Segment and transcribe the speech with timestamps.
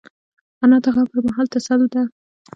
[0.63, 2.01] انا د غم پر مهال تسل ده